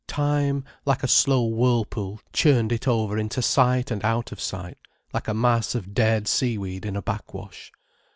Time, 0.07 0.65
like 0.83 1.03
a 1.03 1.07
slow 1.07 1.45
whirlpool 1.45 2.19
churned 2.33 2.71
it 2.71 2.87
over 2.87 3.19
into 3.19 3.39
sight 3.39 3.91
and 3.91 4.03
out 4.03 4.31
of 4.31 4.41
sight, 4.41 4.79
like 5.13 5.27
a 5.27 5.33
mass 5.35 5.75
of 5.75 5.93
dead 5.93 6.27
sea 6.27 6.57
weed 6.57 6.87
in 6.87 6.95
a 6.95 7.03
backwash. 7.03 7.71